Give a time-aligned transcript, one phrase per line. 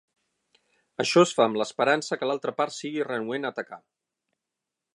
[1.03, 3.79] Això es fa amb l'esperança que l'altra part sigui renuent a atacar.